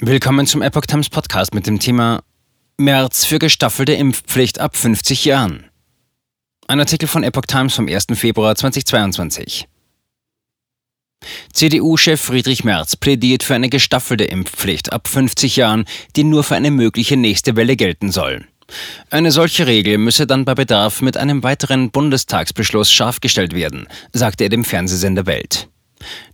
Willkommen 0.00 0.46
zum 0.46 0.62
Epoch 0.62 0.86
Times 0.86 1.10
Podcast 1.10 1.54
mit 1.54 1.66
dem 1.66 1.80
Thema 1.80 2.22
März 2.76 3.24
für 3.24 3.40
gestaffelte 3.40 3.94
Impfpflicht 3.94 4.60
ab 4.60 4.76
50 4.76 5.24
Jahren. 5.24 5.64
Ein 6.68 6.78
Artikel 6.78 7.08
von 7.08 7.24
Epoch 7.24 7.46
Times 7.46 7.74
vom 7.74 7.88
1. 7.88 8.06
Februar 8.12 8.54
2022. 8.54 9.66
CDU-Chef 11.52 12.20
Friedrich 12.20 12.62
Merz 12.62 12.94
plädiert 12.94 13.42
für 13.42 13.56
eine 13.56 13.68
gestaffelte 13.68 14.22
Impfpflicht 14.22 14.92
ab 14.92 15.08
50 15.08 15.56
Jahren, 15.56 15.84
die 16.14 16.22
nur 16.22 16.44
für 16.44 16.54
eine 16.54 16.70
mögliche 16.70 17.16
nächste 17.16 17.56
Welle 17.56 17.74
gelten 17.74 18.12
soll. 18.12 18.46
Eine 19.10 19.32
solche 19.32 19.66
Regel 19.66 19.98
müsse 19.98 20.28
dann 20.28 20.44
bei 20.44 20.54
Bedarf 20.54 21.02
mit 21.02 21.16
einem 21.16 21.42
weiteren 21.42 21.90
Bundestagsbeschluss 21.90 22.92
scharf 22.92 23.18
gestellt 23.18 23.52
werden, 23.52 23.88
sagte 24.12 24.44
er 24.44 24.50
dem 24.50 24.62
Fernsehsender 24.62 25.26
Welt. 25.26 25.68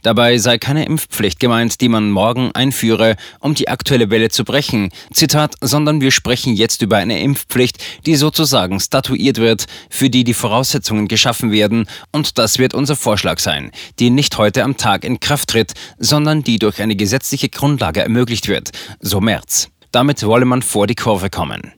Dabei 0.02 0.38
sei 0.38 0.58
keine 0.58 0.84
Impfpflicht 0.84 1.40
gemeint, 1.40 1.80
die 1.80 1.88
man 1.88 2.10
morgen 2.10 2.50
einführe, 2.52 3.16
um 3.40 3.54
die 3.54 3.68
aktuelle 3.68 4.10
Welle 4.10 4.28
zu 4.28 4.44
brechen. 4.44 4.90
Zitat, 5.12 5.54
sondern 5.60 6.00
wir 6.00 6.10
sprechen 6.10 6.54
jetzt 6.54 6.82
über 6.82 6.96
eine 6.96 7.20
Impfpflicht, 7.20 7.82
die 8.06 8.16
sozusagen 8.16 8.80
statuiert 8.80 9.38
wird, 9.38 9.66
für 9.90 10.10
die 10.10 10.24
die 10.24 10.34
Voraussetzungen 10.34 11.08
geschaffen 11.08 11.52
werden. 11.52 11.86
Und 12.12 12.38
das 12.38 12.58
wird 12.58 12.74
unser 12.74 12.96
Vorschlag 12.96 13.38
sein, 13.38 13.70
die 13.98 14.10
nicht 14.10 14.38
heute 14.38 14.64
am 14.64 14.76
Tag 14.76 15.04
in 15.04 15.20
Kraft 15.20 15.50
tritt, 15.50 15.72
sondern 15.98 16.42
die 16.42 16.58
durch 16.58 16.80
eine 16.80 16.96
gesetzliche 16.96 17.48
Grundlage 17.48 18.00
ermöglicht 18.00 18.48
wird. 18.48 18.70
So 19.00 19.20
März. 19.20 19.68
Damit 19.92 20.24
wolle 20.24 20.44
man 20.44 20.62
vor 20.62 20.86
die 20.86 20.96
Kurve 20.96 21.30
kommen. 21.30 21.72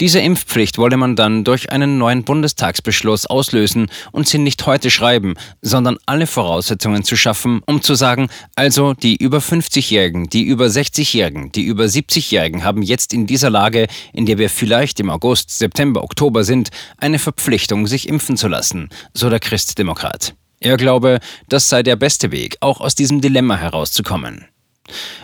Diese 0.00 0.20
Impfpflicht 0.20 0.78
wolle 0.78 0.96
man 0.96 1.16
dann 1.16 1.44
durch 1.44 1.70
einen 1.72 1.98
neuen 1.98 2.24
Bundestagsbeschluss 2.24 3.26
auslösen 3.26 3.88
und 4.12 4.28
sie 4.28 4.38
nicht 4.38 4.66
heute 4.66 4.90
schreiben, 4.90 5.34
sondern 5.62 5.98
alle 6.06 6.26
Voraussetzungen 6.26 7.04
zu 7.04 7.16
schaffen, 7.16 7.62
um 7.66 7.82
zu 7.82 7.94
sagen, 7.94 8.28
also 8.54 8.94
die 8.94 9.16
über 9.16 9.38
50-Jährigen, 9.38 10.28
die 10.28 10.42
über 10.42 10.66
60-Jährigen, 10.66 11.52
die 11.52 11.62
über 11.62 11.84
70-Jährigen 11.84 12.64
haben 12.64 12.82
jetzt 12.82 13.12
in 13.12 13.26
dieser 13.26 13.50
Lage, 13.50 13.86
in 14.12 14.26
der 14.26 14.38
wir 14.38 14.50
vielleicht 14.50 15.00
im 15.00 15.10
August, 15.10 15.56
September, 15.58 16.02
Oktober 16.02 16.44
sind, 16.44 16.70
eine 16.98 17.18
Verpflichtung, 17.18 17.86
sich 17.86 18.08
impfen 18.08 18.36
zu 18.36 18.48
lassen, 18.48 18.88
so 19.14 19.30
der 19.30 19.40
Christdemokrat. 19.40 20.34
Er 20.60 20.76
glaube, 20.76 21.20
das 21.48 21.68
sei 21.68 21.82
der 21.82 21.96
beste 21.96 22.32
Weg, 22.32 22.56
auch 22.60 22.80
aus 22.80 22.94
diesem 22.94 23.20
Dilemma 23.20 23.56
herauszukommen. 23.56 24.46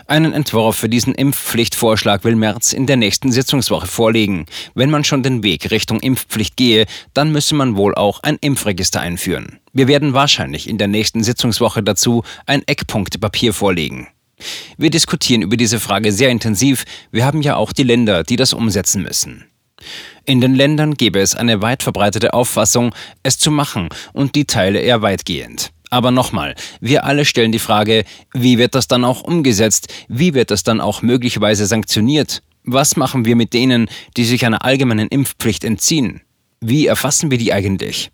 Einen 0.07 0.33
Entwurf 0.33 0.77
für 0.77 0.89
diesen 0.89 1.15
Impfpflichtvorschlag 1.15 2.25
will 2.25 2.37
Merz 2.37 2.73
in 2.73 2.87
der 2.87 2.97
nächsten 2.97 3.33
Sitzungswoche 3.33 3.87
vorlegen. 3.87 4.47
Wenn 4.75 4.91
man 4.91 5.05
schon 5.05 5.23
den 5.23 5.43
Weg 5.43 5.70
Richtung 5.70 6.01
Impfpflicht 6.01 6.57
gehe, 6.57 6.87
dann 7.15 7.33
müsse 7.33 7.55
man 7.55 7.77
wohl 7.77 7.95
auch 7.95 8.20
ein 8.23 8.37
Impfregister 8.41 9.01
einführen. 9.01 9.59
Wir 9.73 9.89
werden 9.89 10.12
wahrscheinlich 10.12 10.69
in 10.69 10.79
der 10.79 10.89
nächsten 10.89 11.25
Sitzungswoche 11.25 11.83
dazu 11.83 12.23
ein 12.47 12.62
Eckpunktepapier 12.67 13.53
vorlegen. 13.53 14.09
Wir 14.77 14.91
diskutieren 14.91 15.42
über 15.42 15.57
diese 15.57 15.81
Frage 15.81 16.12
sehr 16.12 16.31
intensiv. 16.31 16.85
Wir 17.11 17.25
haben 17.25 17.42
ja 17.42 17.57
auch 17.57 17.73
die 17.73 17.83
Länder, 17.83 18.25
die 18.25 18.37
das 18.37 18.53
umsetzen 18.53 19.03
müssen. 19.03 19.45
In 20.25 20.41
den 20.41 20.55
Ländern 20.55 20.95
gäbe 20.95 21.20
es 21.20 21.35
eine 21.35 21.61
weit 21.61 21.83
verbreitete 21.83 22.33
Auffassung, 22.33 22.95
es 23.23 23.39
zu 23.39 23.51
machen, 23.51 23.89
und 24.12 24.35
die 24.35 24.47
teile 24.47 24.81
er 24.81 25.03
weitgehend. 25.03 25.70
Aber 25.95 26.11
nochmal, 26.11 26.56
wir 26.81 27.05
alle 27.05 27.25
stellen 27.25 27.53
die 27.53 27.61
Frage, 27.61 28.05
wie 28.33 28.59
wird 28.59 28.75
das 28.75 28.89
dann 28.89 29.05
auch 29.05 29.23
umgesetzt? 29.23 29.95
Wie 30.09 30.34
wird 30.34 30.51
das 30.51 30.64
dann 30.64 30.81
auch 30.81 31.03
möglicherweise 31.03 31.67
sanktioniert? 31.67 32.42
Was 32.64 32.97
machen 32.97 33.25
wir 33.27 33.36
mit 33.36 33.55
denen, 33.55 33.89
die 34.17 34.25
sich 34.25 34.45
einer 34.45 34.64
allgemeinen 34.64 35.06
Impfpflicht 35.06 35.62
entziehen? 35.62 36.23
Wie 36.61 36.89
erfassen 36.89 37.31
wir 37.31 37.39
die 37.39 37.53
eigentlich? 37.53 38.11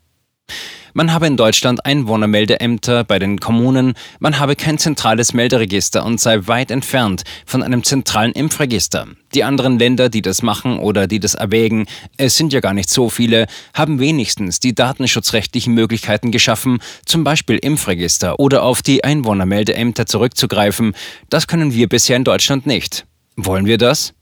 Man 0.93 1.12
habe 1.12 1.27
in 1.27 1.37
Deutschland 1.37 1.87
Einwohnermeldeämter 1.87 3.05
bei 3.05 3.19
den 3.19 3.39
Kommunen, 3.39 3.95
man 4.19 4.41
habe 4.41 4.56
kein 4.56 4.79
zentrales 4.79 5.33
Melderegister 5.33 6.05
und 6.05 6.20
sei 6.20 6.47
weit 6.47 6.70
entfernt 6.70 7.23
von 7.47 7.62
einem 7.62 7.84
zentralen 7.84 8.33
Impfregister. 8.33 9.06
Die 9.34 9.45
anderen 9.45 9.78
Länder, 9.78 10.09
die 10.09 10.23
das 10.23 10.43
machen 10.43 10.81
oder 10.81 11.06
die 11.06 11.21
das 11.21 11.34
erwägen, 11.34 11.87
es 12.17 12.37
sind 12.37 12.53
ja 12.53 12.61
gar 12.61 12.75
nicht 12.75 12.91
so 12.91 13.09
viele, 13.09 13.47
haben 13.73 14.01
wenigstens 14.01 14.59
die 14.59 14.75
datenschutzrechtlichen 14.75 15.75
Möglichkeiten 15.75 16.33
geschaffen, 16.33 16.78
zum 17.06 17.22
Beispiel 17.22 17.59
Impfregister 17.59 18.41
oder 18.41 18.65
auf 18.65 18.83
die 18.83 19.05
Einwohnermeldeämter 19.05 20.06
zurückzugreifen. 20.06 20.94
Das 21.28 21.47
können 21.47 21.72
wir 21.72 21.89
bisher 21.89 22.16
in 22.16 22.25
Deutschland 22.25 22.66
nicht. 22.66 23.06
Wollen 23.37 23.66
wir 23.66 23.78
das? 23.78 24.12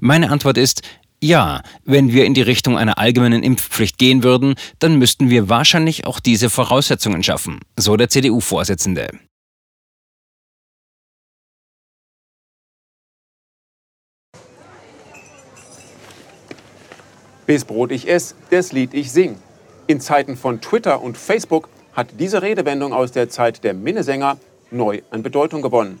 Meine 0.00 0.30
Antwort 0.30 0.58
ist, 0.58 0.82
ja, 1.24 1.62
wenn 1.84 2.12
wir 2.12 2.26
in 2.26 2.34
die 2.34 2.42
Richtung 2.42 2.76
einer 2.76 2.98
allgemeinen 2.98 3.42
Impfpflicht 3.42 3.96
gehen 3.96 4.22
würden, 4.22 4.54
dann 4.78 4.96
müssten 4.96 5.30
wir 5.30 5.48
wahrscheinlich 5.48 6.06
auch 6.06 6.20
diese 6.20 6.50
Voraussetzungen 6.50 7.22
schaffen, 7.22 7.60
so 7.78 7.96
der 7.96 8.10
CDU-Vorsitzende. 8.10 9.08
Bis 17.46 17.64
Brot 17.64 17.90
ich 17.90 18.08
ess, 18.08 18.34
das 18.50 18.72
Lied 18.72 18.94
ich 18.94 19.10
sing. 19.10 19.36
In 19.86 20.00
Zeiten 20.00 20.36
von 20.36 20.60
Twitter 20.60 21.02
und 21.02 21.16
Facebook 21.16 21.68
hat 21.92 22.08
diese 22.18 22.42
Redewendung 22.42 22.92
aus 22.92 23.12
der 23.12 23.28
Zeit 23.28 23.64
der 23.64 23.74
Minnesänger 23.74 24.38
neu 24.70 25.02
an 25.10 25.22
Bedeutung 25.22 25.62
gewonnen. 25.62 26.00